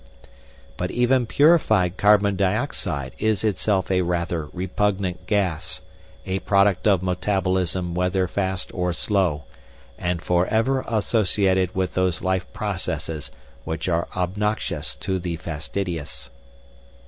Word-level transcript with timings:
But 0.77 0.89
even 0.89 1.27
purified 1.27 1.95
carbon 1.95 2.35
dioxide 2.35 3.13
is 3.19 3.43
itself 3.43 3.91
a 3.91 4.01
rather 4.01 4.47
repugnant 4.47 5.27
gas, 5.27 5.81
a 6.25 6.39
product 6.39 6.87
of 6.87 7.03
metabolism 7.03 7.93
whether 7.93 8.27
fast 8.27 8.73
or 8.73 8.93
slow, 8.93 9.43
and 9.99 10.19
forever 10.19 10.83
associated 10.87 11.75
with 11.75 11.93
those 11.93 12.23
life 12.23 12.51
processes 12.51 13.29
which 13.63 13.87
are 13.87 14.07
obnoxious 14.15 14.95
to 15.05 15.19
the 15.19 15.35
fastidious." 15.35 16.31